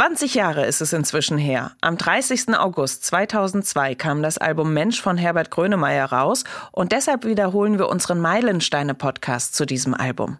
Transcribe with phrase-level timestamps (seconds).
[0.00, 1.72] 20 Jahre ist es inzwischen her.
[1.82, 2.56] Am 30.
[2.56, 8.18] August 2002 kam das Album Mensch von Herbert Grönemeyer raus und deshalb wiederholen wir unseren
[8.18, 10.38] Meilensteine-Podcast zu diesem Album.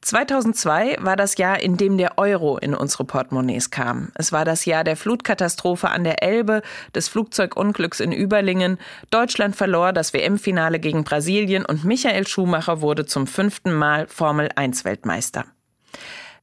[0.00, 4.10] 2002 war das Jahr, in dem der Euro in unsere Portemonnaies kam.
[4.16, 6.62] Es war das Jahr der Flutkatastrophe an der Elbe,
[6.92, 8.78] des Flugzeugunglücks in Überlingen.
[9.10, 15.44] Deutschland verlor das WM-Finale gegen Brasilien und Michael Schumacher wurde zum fünften Mal Formel-1-Weltmeister.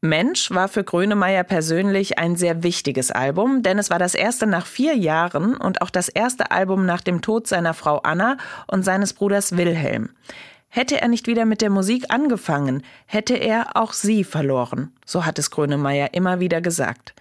[0.01, 4.65] Mensch war für Grönemeyer persönlich ein sehr wichtiges Album, denn es war das erste nach
[4.65, 8.37] vier Jahren und auch das erste Album nach dem Tod seiner Frau Anna
[8.67, 10.09] und seines Bruders Wilhelm.
[10.69, 15.39] Hätte er nicht wieder mit der Musik angefangen, hätte er auch sie verloren, so hat
[15.39, 17.13] es Grönemeyer immer wieder gesagt.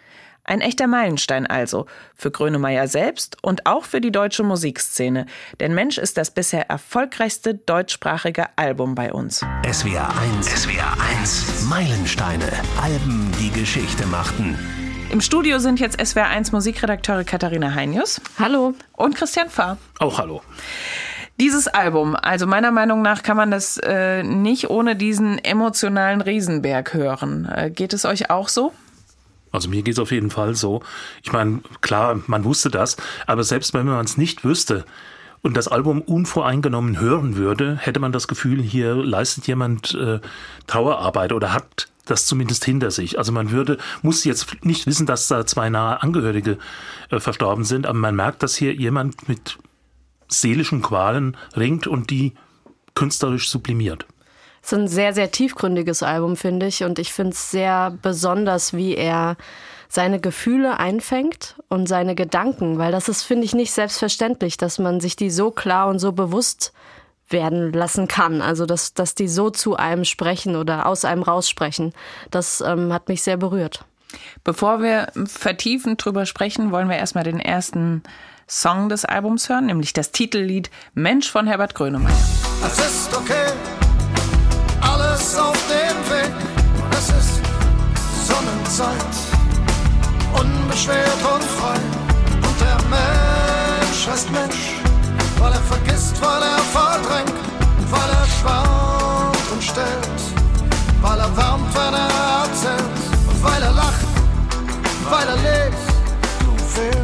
[0.46, 5.24] Ein echter Meilenstein also für Grönemeyer selbst und auch für die deutsche Musikszene.
[5.58, 9.44] Denn Mensch ist das bisher erfolgreichste deutschsprachige Album bei uns.
[9.70, 12.52] SWR 1, SWR 1, Meilensteine,
[12.82, 14.58] Alben, die Geschichte machten.
[15.10, 18.20] Im Studio sind jetzt SWR 1 Musikredakteure Katharina Heinius.
[18.38, 18.74] Hallo.
[18.92, 19.78] Und Christian Fahr.
[19.98, 20.42] Auch hallo.
[21.40, 26.92] Dieses Album, also meiner Meinung nach kann man das äh, nicht ohne diesen emotionalen Riesenberg
[26.92, 27.48] hören.
[27.50, 28.72] Äh, geht es euch auch so?
[29.54, 30.82] Also mir geht es auf jeden Fall so.
[31.22, 34.84] Ich meine, klar, man wusste das, aber selbst wenn man es nicht wüsste
[35.42, 40.20] und das Album unvoreingenommen hören würde, hätte man das Gefühl, hier leistet jemand äh,
[40.66, 43.18] Trauerarbeit oder hat das zumindest hinter sich.
[43.18, 46.58] Also man würde, muss jetzt nicht wissen, dass da zwei nahe Angehörige
[47.10, 49.58] äh, verstorben sind, aber man merkt, dass hier jemand mit
[50.28, 52.32] seelischen Qualen ringt und die
[52.94, 54.06] künstlerisch sublimiert.
[54.64, 56.84] Es ist ein sehr, sehr tiefgründiges Album, finde ich.
[56.84, 59.36] Und ich finde es sehr besonders, wie er
[59.90, 65.00] seine Gefühle einfängt und seine Gedanken, weil das ist, finde ich, nicht selbstverständlich, dass man
[65.00, 66.72] sich die so klar und so bewusst
[67.28, 68.40] werden lassen kann.
[68.40, 71.92] Also, dass, dass die so zu einem sprechen oder aus einem raussprechen.
[72.30, 73.84] Das ähm, hat mich sehr berührt.
[74.44, 78.02] Bevor wir vertiefend drüber sprechen, wollen wir erstmal den ersten
[78.48, 82.16] Song des Albums hören, nämlich das Titellied Mensch von Herbert Grönemeyer.
[82.66, 83.43] Es ist okay
[90.74, 91.78] unbeschwert und frei.
[92.46, 94.74] Und der Mensch heißt Mensch,
[95.38, 97.32] weil er vergisst, weil er verdrängt,
[97.90, 100.20] weil er schwankt und stellt,
[101.00, 102.98] weil er wärmt, wenn er erzählt,
[103.28, 104.06] und weil er lacht,
[105.10, 105.84] weil er lebt.
[106.40, 107.03] Du fehlst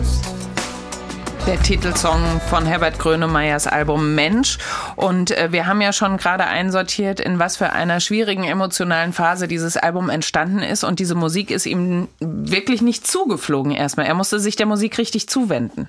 [1.50, 4.58] der Titelsong von Herbert Grönemeyers Album Mensch.
[4.94, 9.48] Und äh, wir haben ja schon gerade einsortiert, in was für einer schwierigen emotionalen Phase
[9.48, 10.84] dieses Album entstanden ist.
[10.84, 14.06] Und diese Musik ist ihm wirklich nicht zugeflogen erstmal.
[14.06, 15.88] Er musste sich der Musik richtig zuwenden.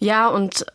[0.00, 0.66] Ja, und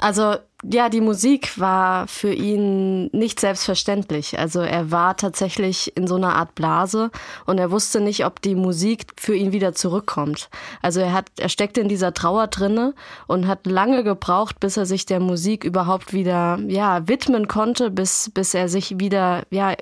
[0.00, 0.36] also
[0.70, 4.38] ja, die Musik war für ihn nicht selbstverständlich.
[4.38, 7.10] Also er war tatsächlich in so einer Art Blase
[7.44, 10.48] und er wusste nicht, ob die Musik für ihn wieder zurückkommt.
[10.80, 12.94] Also er hat, er steckte in dieser Trauer drinne
[13.26, 18.30] und hat lange gebraucht, bis er sich der Musik überhaupt wieder, ja, widmen konnte, bis,
[18.32, 19.74] bis er sich wieder, ja,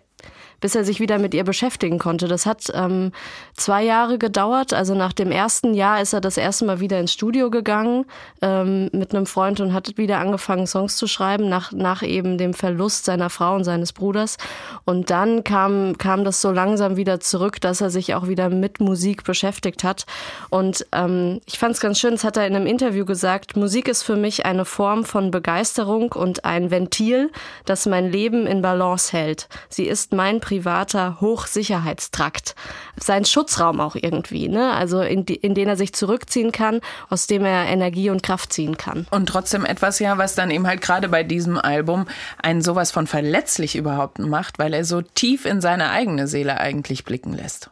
[0.62, 2.28] bis er sich wieder mit ihr beschäftigen konnte.
[2.28, 3.12] Das hat ähm,
[3.54, 4.72] zwei Jahre gedauert.
[4.72, 8.06] Also nach dem ersten Jahr ist er das erste Mal wieder ins Studio gegangen
[8.40, 12.54] ähm, mit einem Freund und hat wieder angefangen, Songs zu schreiben, nach, nach eben dem
[12.54, 14.38] Verlust seiner Frau und seines Bruders.
[14.84, 18.80] Und dann kam, kam das so langsam wieder zurück, dass er sich auch wieder mit
[18.80, 20.06] Musik beschäftigt hat.
[20.48, 23.88] Und ähm, ich fand es ganz schön, das hat er in einem Interview gesagt, Musik
[23.88, 27.32] ist für mich eine Form von Begeisterung und ein Ventil,
[27.64, 29.48] das mein Leben in Balance hält.
[29.68, 32.54] Sie ist mein privater Hochsicherheitstrakt.
[33.00, 34.74] Sein Schutzraum auch irgendwie, ne?
[34.74, 38.52] Also in, die, in den er sich zurückziehen kann, aus dem er Energie und Kraft
[38.52, 39.06] ziehen kann.
[39.10, 42.06] Und trotzdem etwas ja, was dann eben halt gerade bei diesem Album
[42.42, 47.06] einen sowas von verletzlich überhaupt macht, weil er so tief in seine eigene Seele eigentlich
[47.06, 47.70] blicken lässt.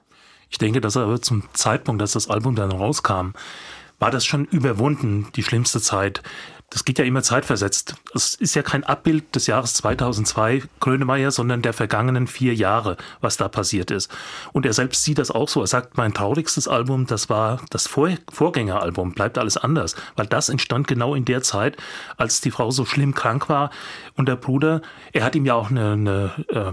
[0.48, 3.32] Ich denke, dass er aber zum Zeitpunkt, dass das Album dann rauskam,
[3.98, 6.22] war das schon überwunden, die schlimmste Zeit
[6.70, 7.97] das geht ja immer zeitversetzt.
[8.14, 13.36] Es ist ja kein Abbild des Jahres 2002 Grönemeyer, sondern der vergangenen vier Jahre, was
[13.36, 14.10] da passiert ist.
[14.53, 15.62] Und er selbst sieht das auch so.
[15.62, 20.49] Er sagt, mein traurigstes Album, das war das Vor Vorgängeralbum, bleibt alles anders, weil das
[20.49, 21.76] entstand genau in der Zeit,
[22.17, 23.70] als die Frau so schlimm krank war
[24.14, 24.81] und der Bruder,
[25.12, 26.72] er hat ihm ja auch eine, eine äh,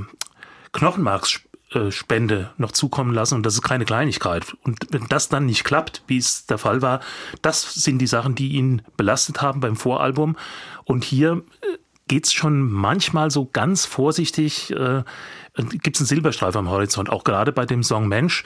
[0.74, 1.42] Knochenmarks
[1.90, 4.56] Spende noch zukommen lassen und das ist keine Kleinigkeit.
[4.64, 7.02] Und wenn das dann nicht klappt, wie es der Fall war,
[7.42, 10.38] das sind die Sachen, die ihn belastet haben beim Voralbum.
[10.86, 11.78] Und hier äh,
[12.08, 15.04] geht's schon manchmal so ganz vorsichtig, äh,
[15.56, 18.44] gibt es einen Silberstreif am Horizont, auch gerade bei dem Song Mensch.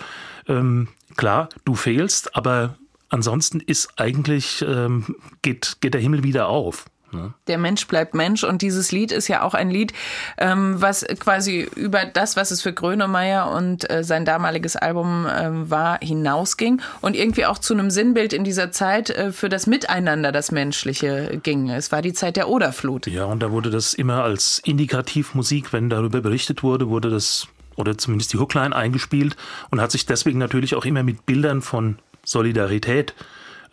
[0.47, 2.77] Ähm, klar, du fehlst, aber
[3.09, 6.85] ansonsten ist eigentlich, ähm, geht, geht der Himmel wieder auf.
[7.13, 7.33] Ne?
[7.47, 9.93] Der Mensch bleibt Mensch und dieses Lied ist ja auch ein Lied,
[10.37, 15.69] ähm, was quasi über das, was es für Grönemeyer und äh, sein damaliges Album äh,
[15.69, 20.31] war, hinausging und irgendwie auch zu einem Sinnbild in dieser Zeit äh, für das Miteinander,
[20.31, 21.69] das Menschliche ging.
[21.69, 23.07] Es war die Zeit der Oderflut.
[23.07, 27.97] Ja, und da wurde das immer als Indikativmusik, wenn darüber berichtet wurde, wurde das oder
[27.97, 29.35] zumindest die Hookline eingespielt
[29.69, 33.15] und hat sich deswegen natürlich auch immer mit Bildern von Solidarität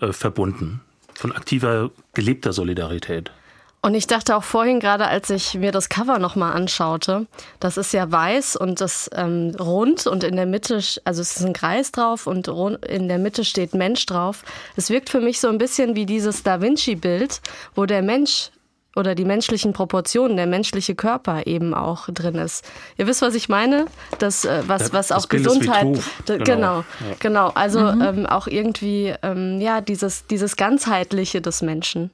[0.00, 0.80] äh, verbunden
[1.18, 3.32] von aktiver, gelebter Solidarität.
[3.80, 7.26] Und ich dachte auch vorhin gerade, als ich mir das Cover nochmal anschaute,
[7.60, 11.44] das ist ja weiß und das ähm, rund und in der Mitte, also es ist
[11.44, 14.42] ein Kreis drauf und in der Mitte steht Mensch drauf.
[14.76, 17.40] Es wirkt für mich so ein bisschen wie dieses Da Vinci-Bild,
[17.76, 18.50] wo der Mensch
[18.96, 22.64] oder die menschlichen Proportionen, der menschliche Körper eben auch drin ist.
[22.96, 23.86] Ihr wisst, was ich meine?
[24.18, 26.00] Das, äh, was, was das auch Gesundheit.
[26.26, 26.84] Genau, genau, ja.
[27.20, 27.48] genau.
[27.54, 28.02] Also mhm.
[28.02, 32.10] ähm, auch irgendwie ähm, ja dieses, dieses ganzheitliche des Menschen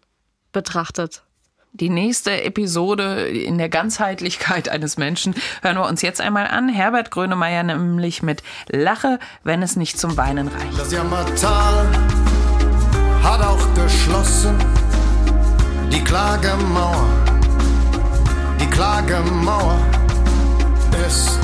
[0.53, 1.23] betrachtet.
[1.73, 6.69] Die nächste Episode in der Ganzheitlichkeit eines Menschen hören wir uns jetzt einmal an.
[6.69, 10.79] Herbert Grönemeyer nämlich mit Lache, wenn es nicht zum Weinen reicht.
[10.79, 11.89] Das Jammertal
[13.23, 14.55] hat auch geschlossen
[15.91, 17.07] die Klagemauer,
[18.61, 19.79] die Klagemauer
[21.07, 21.44] ist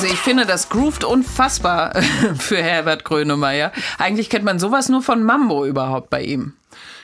[0.00, 1.92] Also ich finde, das groovt unfassbar
[2.38, 3.70] für Herbert Grönemeyer.
[3.98, 6.54] Eigentlich kennt man sowas nur von Mambo überhaupt bei ihm.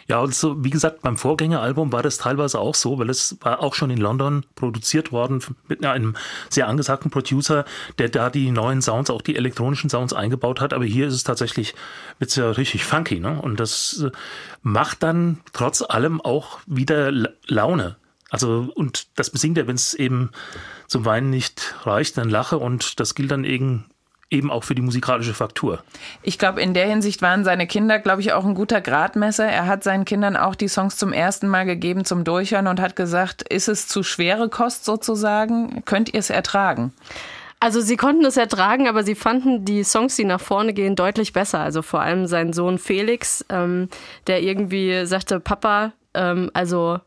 [0.09, 3.61] Ja, und so, wie gesagt, beim Vorgängeralbum war das teilweise auch so, weil es war
[3.61, 6.15] auch schon in London produziert worden mit einem
[6.49, 7.67] sehr angesagten Producer,
[7.99, 10.73] der da die neuen Sounds, auch die elektronischen Sounds eingebaut hat.
[10.73, 11.75] Aber hier ist es tatsächlich,
[12.19, 13.39] wird's ja richtig funky, ne?
[13.43, 14.11] Und das äh,
[14.63, 17.97] macht dann trotz allem auch wieder La- Laune.
[18.31, 20.31] Also, und das besingt er, wenn es eben
[20.89, 23.85] zum Weinen nicht reicht, dann lache und das gilt dann eben,
[24.31, 25.83] eben auch für die musikalische Faktur.
[26.23, 29.47] Ich glaube, in der Hinsicht waren seine Kinder, glaube ich, auch ein guter Gradmesser.
[29.47, 32.97] Er hat seinen Kindern auch die Songs zum ersten Mal gegeben zum Durchhören und hat
[32.97, 35.85] gesagt, ist es zu schwere Kost sozusagen?
[35.85, 36.93] Könnt ihr es ertragen?
[37.59, 41.33] Also sie konnten es ertragen, aber sie fanden die Songs, die nach vorne gehen, deutlich
[41.33, 41.61] besser.
[41.61, 43.89] Also vor allem sein Sohn Felix, ähm,
[44.27, 47.01] der irgendwie sagte, Papa, ähm, also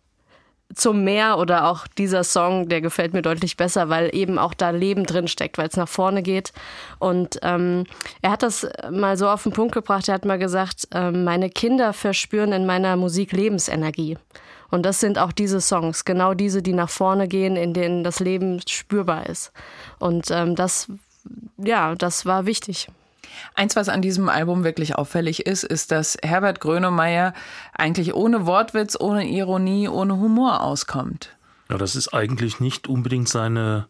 [0.73, 4.69] zum Meer oder auch dieser Song, der gefällt mir deutlich besser, weil eben auch da
[4.69, 6.53] Leben drin steckt, weil es nach vorne geht.
[6.99, 7.85] Und ähm,
[8.21, 11.49] er hat das mal so auf den Punkt gebracht, er hat mal gesagt, ähm, meine
[11.49, 14.17] Kinder verspüren in meiner Musik Lebensenergie.
[14.69, 18.19] Und das sind auch diese Songs, genau diese, die nach vorne gehen, in denen das
[18.19, 19.51] Leben spürbar ist.
[19.97, 20.87] Und ähm, das,
[21.57, 22.87] ja, das war wichtig.
[23.55, 27.33] Eins, was an diesem Album wirklich auffällig ist, ist, dass Herbert Grönemeyer
[27.73, 31.35] eigentlich ohne Wortwitz, ohne Ironie, ohne Humor auskommt.
[31.69, 33.87] Ja, das ist eigentlich nicht unbedingt seine,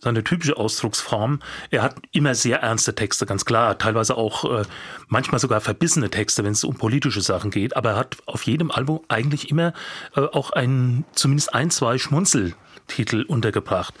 [0.00, 1.38] seine typische Ausdrucksform.
[1.70, 3.78] Er hat immer sehr ernste Texte, ganz klar.
[3.78, 4.64] Teilweise auch äh,
[5.06, 7.76] manchmal sogar verbissene Texte, wenn es um politische Sachen geht.
[7.76, 9.72] Aber er hat auf jedem Album eigentlich immer
[10.16, 13.94] äh, auch ein, zumindest ein, zwei Schmunzeltitel untergebracht.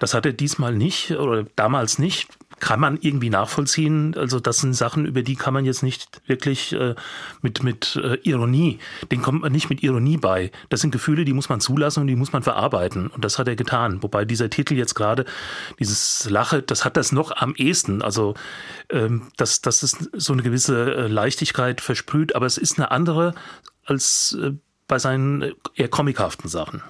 [0.00, 2.28] Das hat er diesmal nicht oder damals nicht
[2.60, 4.14] kann man irgendwie nachvollziehen.
[4.16, 6.94] Also das sind Sachen, über die kann man jetzt nicht wirklich äh,
[7.42, 8.78] mit, mit äh, Ironie,
[9.10, 10.50] den kommt man nicht mit Ironie bei.
[10.68, 13.08] Das sind Gefühle, die muss man zulassen und die muss man verarbeiten.
[13.08, 14.02] Und das hat er getan.
[14.02, 15.24] Wobei dieser Titel jetzt gerade,
[15.78, 18.02] dieses Lache, das hat das noch am ehesten.
[18.02, 18.34] Also
[18.90, 23.34] ähm, das, das ist so eine gewisse äh, Leichtigkeit versprüht, aber es ist eine andere
[23.84, 24.52] als äh,
[24.88, 26.82] bei seinen äh, eher comichaften Sachen.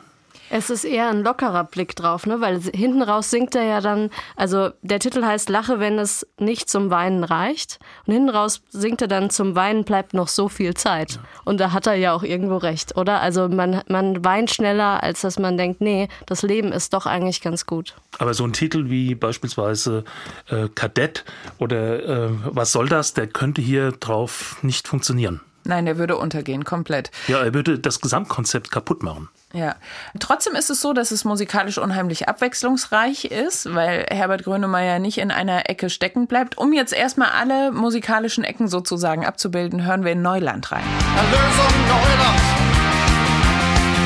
[0.51, 2.41] Es ist eher ein lockerer Blick drauf, ne?
[2.41, 6.69] weil hinten raus singt er ja dann, also der Titel heißt Lache, wenn es nicht
[6.69, 7.79] zum Weinen reicht.
[8.07, 11.19] Und hinten raus singt er dann, zum Weinen bleibt noch so viel Zeit.
[11.45, 13.21] Und da hat er ja auch irgendwo recht, oder?
[13.21, 17.41] Also man, man weint schneller, als dass man denkt, nee, das Leben ist doch eigentlich
[17.41, 17.95] ganz gut.
[18.19, 20.05] Aber so ein Titel wie beispielsweise
[20.49, 21.25] äh, Kadett
[21.59, 25.41] oder äh, Was soll das, der könnte hier drauf nicht funktionieren.
[25.65, 27.11] Nein, der würde untergehen, komplett.
[27.27, 29.29] Ja, er würde das Gesamtkonzept kaputt machen.
[29.55, 29.77] Ja.
[30.19, 35.31] Trotzdem ist es so, dass es musikalisch unheimlich abwechslungsreich ist, weil Herbert Grönemeyer nicht in
[35.31, 36.59] einer Ecke stecken bleibt.
[36.59, 40.83] Um jetzt erstmal alle musikalischen Ecken sozusagen abzubilden, hören wir in Neuland rein.
[41.17, 42.43] Erlösung Neuland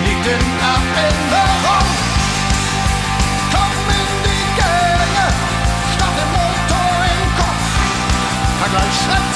[0.04, 1.88] liegt in Erinnerung.
[3.50, 5.26] Komm in die Gänge,
[5.96, 7.64] statt dem Motor im Kopf.
[8.60, 9.27] Vergleich schleppt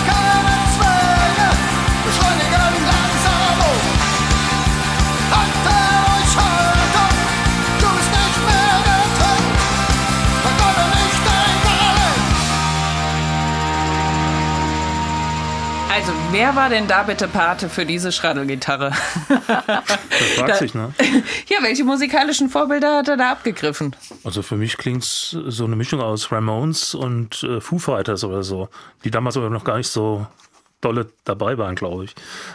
[16.32, 18.90] Wer war denn da bitte Pate für diese Schraddelgitarre?
[19.28, 20.92] Das fragt sich, ne?
[21.48, 23.94] Ja, welche musikalischen Vorbilder hat er da abgegriffen?
[24.24, 28.42] Also für mich klingt es so eine Mischung aus Ramones und äh, Foo Fighters oder
[28.42, 28.68] so,
[29.04, 30.26] die damals aber noch gar nicht so
[30.80, 32.14] dolle dabei waren, glaube ich.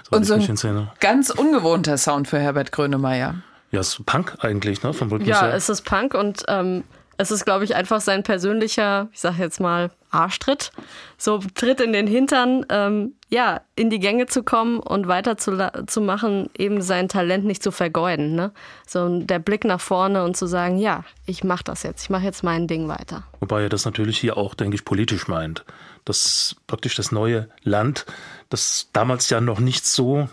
[0.09, 3.35] Und so ein ganz ungewohnter Sound für Herbert Grönemeyer.
[3.71, 4.93] Ja, es ist Punk eigentlich, ne?
[4.93, 5.53] Vom Rhythmus Ja, her.
[5.53, 6.83] es ist Punk und ähm,
[7.17, 10.71] es ist, glaube ich, einfach sein persönlicher, ich sage jetzt mal, Arschtritt.
[11.17, 15.51] So Tritt in den Hintern, ähm, ja, in die Gänge zu kommen und weiter zu,
[15.51, 18.35] la- zu machen, eben sein Talent nicht zu vergeuden.
[18.35, 18.51] Ne?
[18.87, 22.23] So der Blick nach vorne und zu sagen, ja, ich mache das jetzt, ich mache
[22.23, 23.23] jetzt mein Ding weiter.
[23.39, 25.65] Wobei er das natürlich hier auch, denke ich, politisch meint.
[26.05, 28.05] Das praktisch das neue Land,
[28.49, 30.29] das damals ja noch nicht so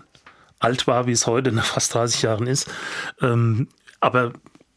[0.60, 2.70] alt war, wie es heute nach fast 30 Jahren ist.
[3.20, 3.68] Ähm,
[4.00, 4.32] aber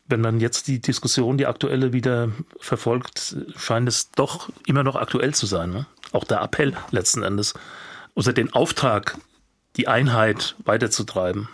[0.07, 5.33] wenn man jetzt die Diskussion, die aktuelle wieder verfolgt, scheint es doch immer noch aktuell
[5.33, 5.71] zu sein.
[5.71, 5.85] Ne?
[6.11, 7.53] Auch der Appell letzten Endes.
[8.15, 9.17] Oder den Auftrag,
[9.75, 11.49] die Einheit weiterzutreiben.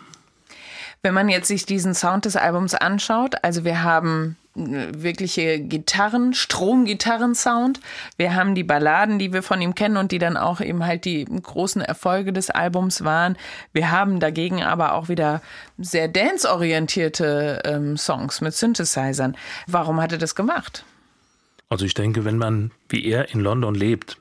[1.02, 7.80] Wenn man jetzt sich diesen Sound des Albums anschaut, also wir haben wirkliche Gitarren, Stromgitarren-Sound.
[8.18, 11.06] Wir haben die Balladen, die wir von ihm kennen und die dann auch eben halt
[11.06, 13.38] die großen Erfolge des Albums waren.
[13.72, 15.42] Wir haben dagegen aber auch wieder
[15.78, 19.36] sehr dance-orientierte ähm, Songs mit Synthesizern.
[19.68, 20.86] Warum hat er das gemacht?
[21.70, 24.18] Also ich denke, wenn man wie er in London lebt,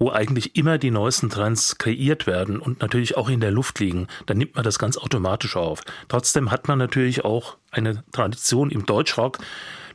[0.00, 4.08] wo eigentlich immer die neuesten Trends kreiert werden und natürlich auch in der Luft liegen,
[4.26, 5.82] dann nimmt man das ganz automatisch auf.
[6.08, 9.38] Trotzdem hat man natürlich auch eine Tradition im Deutschrock,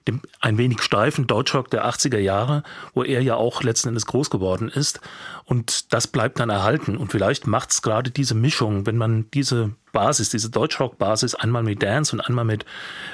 [0.08, 4.30] dem ein wenig steifen Deutschrock der 80er Jahre, wo er ja auch letzten Endes groß
[4.30, 5.02] geworden ist.
[5.46, 6.98] Und das bleibt dann erhalten.
[6.98, 11.82] Und vielleicht macht es gerade diese Mischung, wenn man diese Basis, diese Deutschrock-Basis einmal mit
[11.82, 12.66] Dance und einmal mit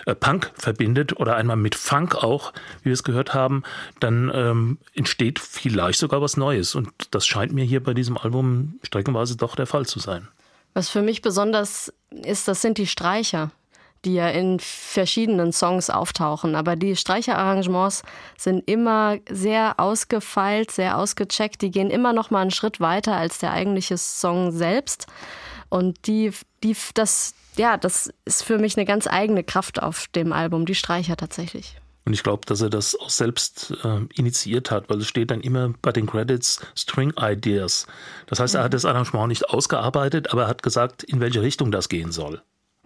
[0.05, 3.63] äh, Punk verbindet oder einmal mit Funk auch, wie wir es gehört haben,
[3.99, 6.75] dann ähm, entsteht vielleicht sogar was Neues.
[6.75, 10.27] Und das scheint mir hier bei diesem Album streckenweise doch der Fall zu sein.
[10.73, 13.51] Was für mich besonders ist, das sind die Streicher,
[14.05, 16.55] die ja in verschiedenen Songs auftauchen.
[16.55, 18.03] Aber die Streicherarrangements
[18.37, 21.61] sind immer sehr ausgefeilt, sehr ausgecheckt.
[21.61, 25.07] Die gehen immer noch mal einen Schritt weiter als der eigentliche Song selbst.
[25.69, 26.31] Und die,
[26.63, 30.75] die, das, ja, das ist für mich eine ganz eigene Kraft auf dem Album, die
[30.75, 31.77] Streicher tatsächlich.
[32.03, 35.41] Und ich glaube, dass er das auch selbst äh, initiiert hat, weil es steht dann
[35.41, 37.85] immer bei den Credits String Ideas.
[38.25, 41.71] Das heißt, er hat das Arrangement nicht ausgearbeitet, aber er hat gesagt, in welche Richtung
[41.71, 42.41] das gehen soll.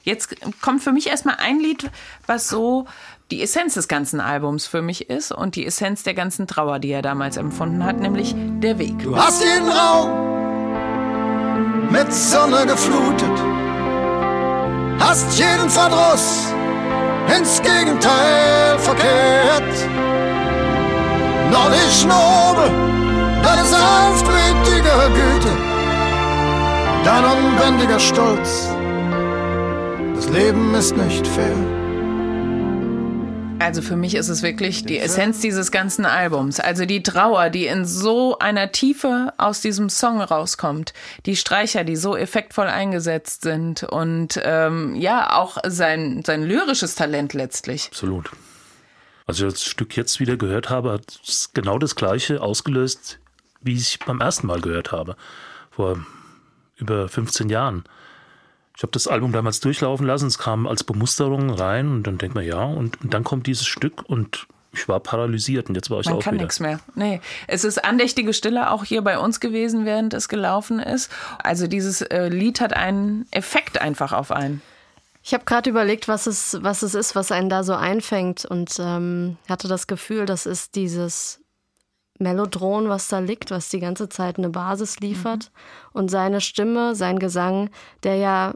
[0.05, 1.89] Jetzt kommt für mich erstmal ein Lied,
[2.27, 2.85] was so
[3.31, 6.91] die Essenz des ganzen Albums für mich ist und die Essenz der ganzen Trauer, die
[6.91, 8.99] er damals empfunden hat, nämlich der Weg.
[8.99, 10.11] Du hast jeden Raum
[11.89, 13.31] mit Sonne geflutet,
[14.99, 16.53] hast jeden Verdruss
[17.35, 19.89] ins Gegenteil verkehrt.
[21.51, 22.69] Nordisch nobel,
[23.41, 25.51] deine sanftmütige Güte,
[27.03, 28.74] dein unbändiger Stolz.
[30.15, 31.55] Das Leben ist nicht fair.
[33.59, 36.59] Also für mich ist es wirklich die Essenz dieses ganzen Albums.
[36.61, 40.93] Also die Trauer, die in so einer Tiefe aus diesem Song rauskommt.
[41.25, 43.83] Die Streicher, die so effektvoll eingesetzt sind.
[43.83, 47.87] Und ähm, ja, auch sein, sein lyrisches Talent letztlich.
[47.87, 48.29] Absolut.
[49.25, 53.19] Als ich das Stück jetzt wieder gehört habe, hat es genau das Gleiche ausgelöst,
[53.61, 55.17] wie ich beim ersten Mal gehört habe.
[55.71, 55.99] Vor
[56.77, 57.83] über 15 Jahren.
[58.77, 62.35] Ich habe das Album damals durchlaufen lassen, es kam als Bemusterung rein und dann denkt
[62.35, 66.01] man, ja, und, und dann kommt dieses Stück und ich war paralysiert und jetzt war
[66.01, 66.43] ich Man auch kann wieder.
[66.43, 66.79] nichts mehr.
[66.95, 71.09] Nee, es ist andächtige Stille auch hier bei uns gewesen, während es gelaufen ist.
[71.41, 74.61] Also dieses äh, Lied hat einen Effekt einfach auf einen.
[75.23, 78.75] Ich habe gerade überlegt, was es, was es ist, was einen da so einfängt und
[78.79, 81.39] ähm, hatte das Gefühl, das ist dieses
[82.17, 85.51] Melodron, was da liegt, was die ganze Zeit eine Basis liefert
[85.91, 87.69] und seine Stimme, sein Gesang,
[88.03, 88.53] der ja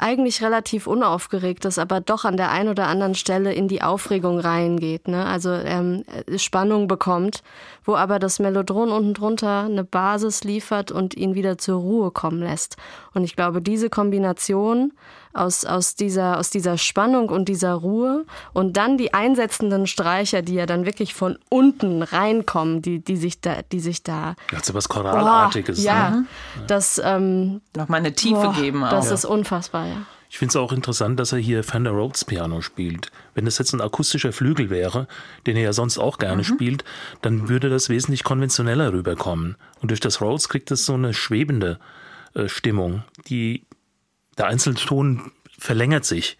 [0.00, 4.40] eigentlich relativ unaufgeregt ist, aber doch an der einen oder anderen Stelle in die Aufregung
[4.40, 5.26] reingeht, ne?
[5.26, 6.04] also ähm,
[6.36, 7.42] Spannung bekommt,
[7.84, 12.40] wo aber das Melodron unten drunter eine Basis liefert und ihn wieder zur Ruhe kommen
[12.40, 12.76] lässt.
[13.12, 14.92] Und ich glaube, diese Kombination
[15.32, 20.54] aus, aus, dieser, aus dieser Spannung und dieser Ruhe und dann die einsetzenden Streicher, die
[20.54, 24.74] ja dann wirklich von unten reinkommen, die, die sich da, die sich da Hat so
[24.74, 25.78] was Choralartiges.
[25.78, 26.26] Boah, ja, Ne?
[26.66, 28.90] das, ähm, Nochmal eine Tiefe boah, geben auch.
[28.90, 29.96] das ist unfassbar, ja.
[30.32, 33.10] Ich finde es auch interessant, dass er hier Fender Rhodes Piano spielt.
[33.34, 35.08] Wenn das jetzt ein akustischer Flügel wäre,
[35.44, 36.84] den er ja sonst auch gerne spielt,
[37.20, 39.56] dann würde das wesentlich konventioneller rüberkommen.
[39.82, 41.80] Und durch das Rhodes kriegt es so eine schwebende
[42.34, 43.64] äh, Stimmung, die
[44.38, 46.38] der einzelne Ton verlängert sich.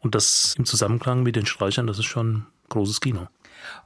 [0.00, 3.26] Und das im Zusammenklang mit den Streichern, das ist schon großes Kino.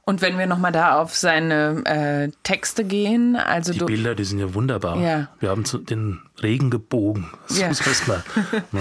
[0.05, 4.39] Und wenn wir nochmal da auf seine äh, Texte gehen, also Die Bilder, die sind
[4.39, 4.97] ja wunderbar.
[4.99, 5.29] Ja.
[5.39, 7.29] Wir haben zu, den Regen gebogen.
[7.47, 7.67] Das Ja.
[7.69, 8.23] muss mal.
[8.71, 8.79] Ja.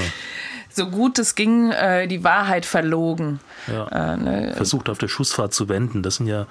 [0.70, 3.40] so gut es ging, äh, die Wahrheit verlogen.
[3.66, 3.86] Ja.
[3.88, 4.52] Äh, ne?
[4.54, 6.02] Versucht auf der Schussfahrt zu wenden.
[6.02, 6.46] Das sind ja,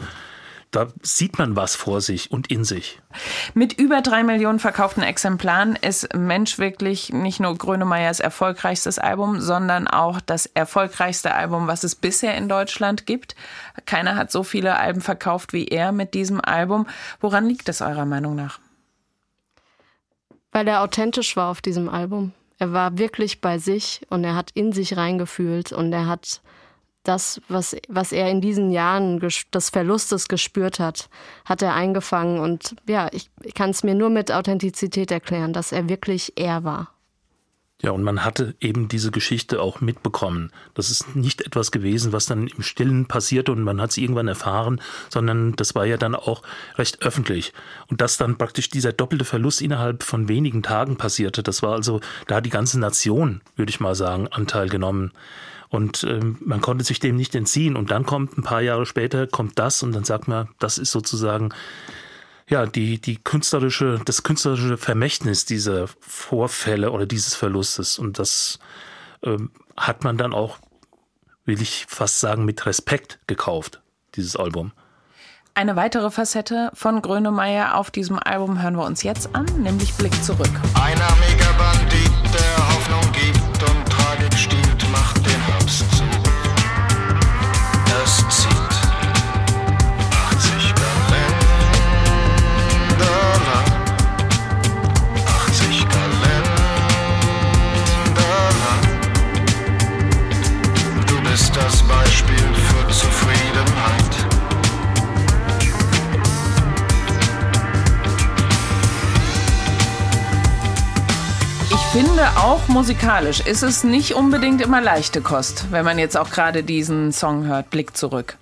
[0.72, 3.01] da sieht man was vor sich und in sich.
[3.54, 9.88] Mit über drei Millionen verkauften Exemplaren ist Mensch wirklich nicht nur Grönemeyers erfolgreichstes Album, sondern
[9.88, 13.36] auch das erfolgreichste Album, was es bisher in Deutschland gibt.
[13.86, 16.88] Keiner hat so viele Alben verkauft wie er mit diesem Album.
[17.20, 18.60] Woran liegt es eurer Meinung nach?
[20.54, 22.32] Weil er authentisch war auf diesem Album.
[22.60, 26.42] Er war wirklich bei sich und er hat in sich reingefühlt und er hat
[27.03, 31.10] das, was, was er in diesen Jahren des Verlustes gespürt hat,
[31.46, 32.39] hat er eingefangen.
[32.39, 36.63] Und ja, ich, ich kann es mir nur mit Authentizität erklären, dass er wirklich er
[36.63, 36.91] war.
[37.84, 40.51] Ja, und man hatte eben diese Geschichte auch mitbekommen.
[40.75, 44.27] Das ist nicht etwas gewesen, was dann im Stillen passierte und man hat es irgendwann
[44.27, 44.79] erfahren,
[45.10, 46.43] sondern das war ja dann auch
[46.77, 47.53] recht öffentlich.
[47.88, 52.01] Und dass dann praktisch dieser doppelte Verlust innerhalb von wenigen Tagen passierte, das war also,
[52.27, 55.12] da hat die ganze Nation, würde ich mal sagen, Anteil genommen.
[55.72, 57.78] Und ähm, man konnte sich dem nicht entziehen.
[57.78, 60.92] Und dann kommt ein paar Jahre später, kommt das und dann sagt man, das ist
[60.92, 61.54] sozusagen
[62.50, 67.98] ja, die, die künstlerische, das künstlerische Vermächtnis dieser Vorfälle oder dieses Verlustes.
[67.98, 68.60] Und das
[69.24, 70.60] ähm, hat man dann auch,
[71.46, 73.82] will ich fast sagen, mit Respekt gekauft,
[74.16, 74.74] dieses Album.
[75.54, 80.13] Eine weitere Facette von Grönemeyer auf diesem Album hören wir uns jetzt an, nämlich Blick
[80.24, 80.51] zurück.
[80.75, 81.54] Ein armiger
[112.51, 117.13] auch musikalisch ist es nicht unbedingt immer leichte Kost, wenn man jetzt auch gerade diesen
[117.13, 118.38] Song hört, Blick zurück.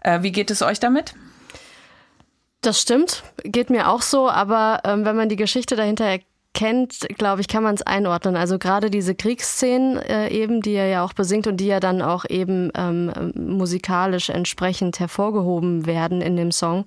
[0.00, 1.12] Äh, wie geht es euch damit?
[2.62, 6.06] Das stimmt, geht mir auch so, aber ähm, wenn man die Geschichte dahinter
[6.54, 8.36] erkennt, glaube ich, kann man es einordnen.
[8.36, 12.02] Also gerade diese Kriegsszenen äh, eben, die er ja auch besingt und die ja dann
[12.02, 16.84] auch eben ähm, musikalisch entsprechend hervorgehoben werden in dem Song.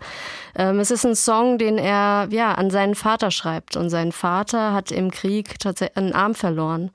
[0.55, 4.73] Ähm, es ist ein Song, den er ja an seinen Vater schreibt und sein Vater
[4.73, 6.91] hat im Krieg tatsächlich einen Arm verloren.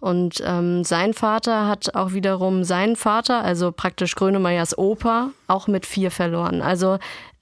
[0.00, 5.84] Und ähm, sein Vater hat auch wiederum seinen Vater, also praktisch Grönemeyers Opa, auch mit
[5.84, 6.62] vier verloren.
[6.62, 6.98] Also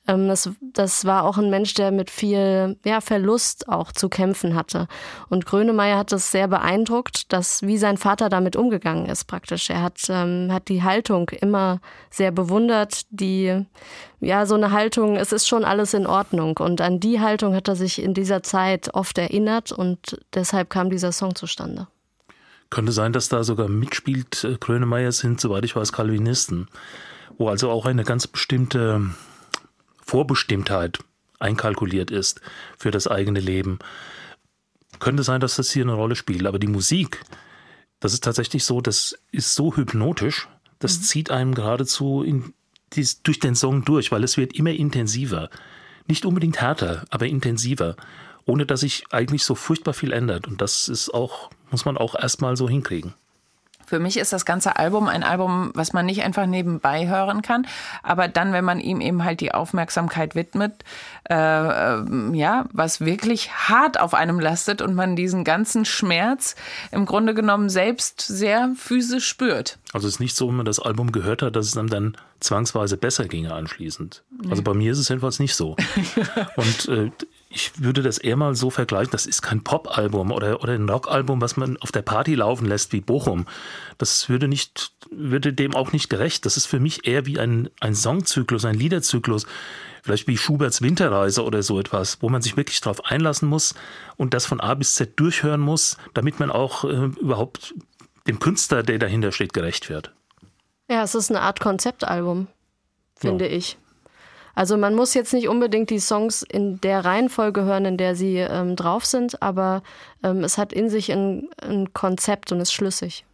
[0.09, 4.89] das, das war auch ein Mensch, der mit viel ja, Verlust auch zu kämpfen hatte.
[5.29, 9.69] Und Grönemeyer hat das sehr beeindruckt, dass wie sein Vater damit umgegangen ist praktisch.
[9.69, 13.67] Er hat, ähm, hat die Haltung immer sehr bewundert, die,
[14.21, 16.57] ja, so eine Haltung, es ist schon alles in Ordnung.
[16.57, 20.89] Und an die Haltung hat er sich in dieser Zeit oft erinnert und deshalb kam
[20.89, 21.87] dieser Song zustande.
[22.71, 26.69] Könnte sein, dass da sogar mitspielt, äh, Grönemeyer sind, soweit ich weiß, Calvinisten,
[27.37, 29.11] wo also auch eine ganz bestimmte
[30.09, 31.01] Vorbestimmtheit
[31.39, 32.41] einkalkuliert ist
[32.79, 33.79] für das eigene Leben.
[35.01, 37.23] Könnte sein, dass das hier eine Rolle spielt, aber die Musik,
[38.01, 42.55] das ist tatsächlich so, das ist so hypnotisch, das zieht einem geradezu in
[42.95, 45.51] dies, durch den Song durch, weil es wird immer intensiver.
[46.07, 47.95] Nicht unbedingt härter, aber intensiver,
[48.47, 50.49] ohne dass sich eigentlich so furchtbar viel ändert.
[50.49, 53.13] Und das ist auch, muss man auch erstmal so hinkriegen.
[53.89, 57.67] Für mich ist das ganze Album ein Album, was man nicht einfach nebenbei hören kann,
[58.03, 60.85] aber dann, wenn man ihm eben halt die Aufmerksamkeit widmet,
[61.31, 66.55] äh, äh, ja, was wirklich hart auf einem lastet und man diesen ganzen Schmerz
[66.91, 69.79] im Grunde genommen selbst sehr physisch spürt.
[69.95, 72.17] Also es ist nicht so, wenn man das Album gehört hat, dass es einem dann
[72.41, 74.23] zwangsweise besser ginge anschließend.
[74.51, 75.77] Also bei mir ist es jedenfalls nicht so.
[76.57, 77.11] Und äh,
[77.51, 81.41] ich würde das eher mal so vergleichen, das ist kein Pop-Album oder, oder ein Rock-Album,
[81.41, 83.47] was man auf der Party laufen lässt wie Bochum.
[83.97, 86.45] Das würde nicht, würde dem auch nicht gerecht.
[86.45, 89.47] Das ist für mich eher wie ein, ein Songzyklus, ein Liederzyklus.
[90.03, 93.75] Vielleicht wie Schuberts Winterreise oder so etwas, wo man sich wirklich darauf einlassen muss
[94.17, 97.75] und das von A bis Z durchhören muss, damit man auch äh, überhaupt
[98.27, 100.13] dem Künstler, der dahinter steht, gerecht wird.
[100.91, 102.47] Ja, es ist eine Art Konzeptalbum,
[103.17, 103.79] finde ich.
[104.59, 108.39] Also man muss jetzt nicht unbedingt die Songs in der Reihenfolge hören, in der sie
[108.39, 109.85] ähm, drauf sind, aber
[110.25, 113.25] ähm, es hat in sich ein, ein Konzept und ist schlüssig.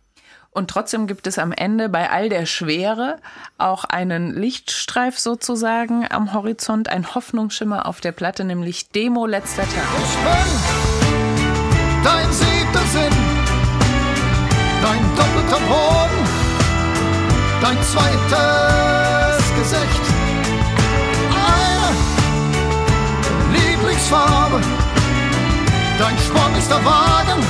[0.51, 3.17] Und trotzdem gibt es am Ende bei all der Schwere
[3.57, 9.89] auch einen Lichtstreif sozusagen am Horizont, ein Hoffnungsschimmer auf der Platte, nämlich Demo letzter Tag.
[9.97, 13.17] Ich bin dein siebter Sinn,
[14.83, 16.29] dein doppelter Boden,
[17.63, 20.14] dein zweites Gesicht.
[24.05, 24.61] Frühlingsfarbe.
[25.99, 27.43] Dein Sporn ist der Wagen,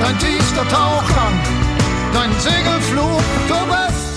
[0.00, 1.40] dein tiefster Tauchgang,
[2.14, 4.08] dein Segelflug, du bist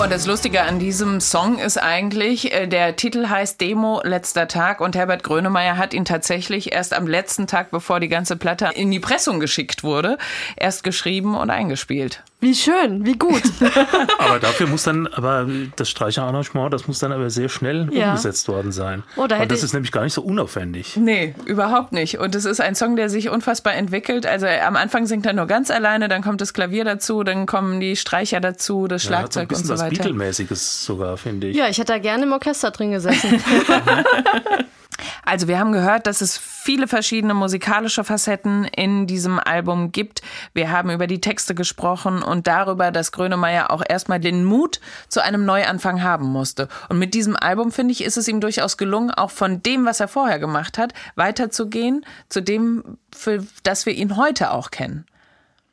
[0.00, 4.80] und das Lustige an diesem Song ist eigentlich, äh, der Titel heißt Demo letzter Tag
[4.80, 8.92] und Herbert Grönemeyer hat ihn tatsächlich erst am letzten Tag, bevor die ganze Platte in
[8.92, 10.16] die Pressung geschickt wurde,
[10.56, 12.22] erst geschrieben und eingespielt.
[12.40, 13.42] Wie schön, wie gut.
[14.18, 18.10] aber dafür muss dann, aber das Streicherarrangement, das muss dann aber sehr schnell ja.
[18.10, 19.02] umgesetzt worden sein.
[19.16, 20.96] Oh, da und das ist nämlich gar nicht so unaufwendig.
[20.96, 22.18] Nee, überhaupt nicht.
[22.18, 24.24] Und es ist ein Song, der sich unfassbar entwickelt.
[24.24, 27.80] Also am Anfang singt er nur ganz alleine, dann kommt das Klavier dazu, dann kommen
[27.80, 30.04] die Streicher dazu, das Schlagzeug ja, so und so weiter.
[30.04, 31.56] Beatle-mäßiges sogar, finde ich.
[31.56, 33.42] Ja, ich hätte da gerne im Orchester drin gesessen.
[35.24, 40.22] Also wir haben gehört, dass es viele verschiedene musikalische Facetten in diesem Album gibt.
[40.54, 45.22] Wir haben über die Texte gesprochen und darüber, dass Grönemeyer auch erstmal den Mut zu
[45.22, 46.68] einem Neuanfang haben musste.
[46.88, 50.00] Und mit diesem Album, finde ich, ist es ihm durchaus gelungen, auch von dem, was
[50.00, 55.06] er vorher gemacht hat, weiterzugehen zu dem, für das wir ihn heute auch kennen.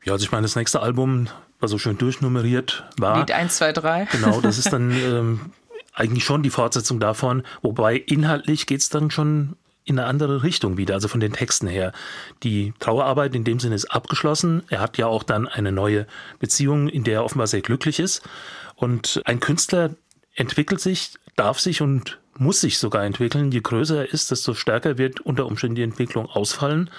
[0.04, 1.28] Ja, also ich meine, das nächste Album
[1.60, 3.20] war so schön durchnummeriert war.
[3.20, 4.08] Lied 1, 2, 3.
[4.12, 5.40] Genau, das ist dann ähm,
[5.96, 9.56] eigentlich schon die Fortsetzung davon, wobei inhaltlich geht es dann schon
[9.86, 11.94] in eine andere Richtung wieder, also von den Texten her.
[12.44, 14.64] Die Trauerarbeit in dem Sinne ist abgeschlossen.
[14.70, 16.08] Er hat ja auch dann eine neue
[16.40, 18.28] Beziehung, in der er offenbar sehr glücklich ist.
[18.76, 19.92] Und ein Künstler
[20.34, 23.52] entwickelt sich, darf sich und muss sich sogar entwickeln.
[23.52, 26.90] Je größer er ist, desto stärker wird unter Umständen die Entwicklung ausfallen.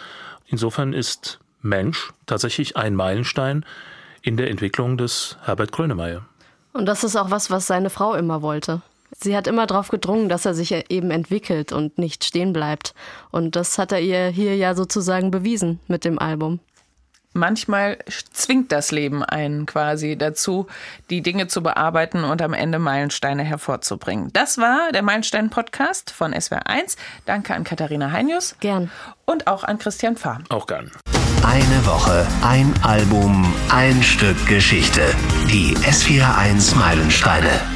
[0.47, 3.67] Insofern ist Mensch tatsächlich ein Meilenstein
[4.23, 6.25] in der Entwicklung des Herbert Grönemeyer.
[6.77, 8.83] Und das ist auch was, was seine Frau immer wollte.
[9.19, 12.95] Sie hat immer darauf gedrungen, dass er sich eben entwickelt und nicht stehen bleibt.
[13.31, 16.61] Und das hat er ihr hier ja sozusagen bewiesen mit dem Album.
[17.37, 17.99] Manchmal
[18.33, 20.67] zwingt das Leben einen quasi dazu,
[21.11, 24.33] die Dinge zu bearbeiten und am Ende Meilensteine hervorzubringen.
[24.33, 26.97] Das war der Meilenstein-Podcast von SWR1.
[27.27, 28.57] Danke an Katharina Heinius.
[28.61, 28.91] Gern.
[29.27, 30.41] Und auch an Christian Fahr.
[30.49, 30.91] Auch gern.
[31.45, 35.03] Eine Woche, ein Album, ein Stück Geschichte.
[35.51, 37.76] Die S41 Meilensteine.